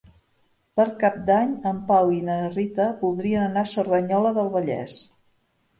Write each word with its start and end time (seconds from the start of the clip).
Per 0.79 0.85
Cap 1.03 1.19
d'Any 1.27 1.51
en 1.73 1.81
Pau 1.91 2.15
i 2.15 2.23
na 2.31 2.39
Rita 2.57 2.89
voldrien 3.05 3.47
anar 3.51 3.67
a 3.69 3.73
Cerdanyola 3.77 4.35
del 4.41 4.53
Vallès. 4.59 5.03